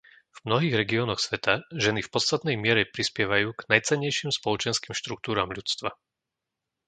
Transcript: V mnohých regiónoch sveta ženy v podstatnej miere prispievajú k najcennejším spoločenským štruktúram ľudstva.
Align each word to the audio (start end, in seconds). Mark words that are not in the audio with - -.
V 0.33 0.39
mnohých 0.49 0.75
regiónoch 0.81 1.21
sveta 1.27 1.53
ženy 1.83 2.01
v 2.03 2.09
podstatnej 2.15 2.55
miere 2.63 2.83
prispievajú 2.95 3.47
k 3.55 3.67
najcennejším 3.71 4.31
spoločenským 4.39 4.93
štruktúram 4.99 5.49
ľudstva. 5.57 5.89